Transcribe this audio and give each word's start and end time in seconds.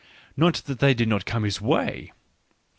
—not 0.45 0.55
that 0.65 0.79
they 0.79 0.95
did 0.95 1.07
not 1.07 1.25
come 1.27 1.43
his 1.43 1.61
way.... 1.61 2.11